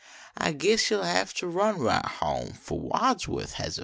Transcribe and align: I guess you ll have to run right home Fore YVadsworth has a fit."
I 0.35 0.53
guess 0.53 0.89
you 0.89 0.97
ll 0.99 1.03
have 1.03 1.31
to 1.35 1.47
run 1.47 1.77
right 1.77 2.03
home 2.03 2.53
Fore 2.53 2.89
YVadsworth 2.89 3.51
has 3.51 3.73
a 3.77 3.79
fit." 3.79 3.79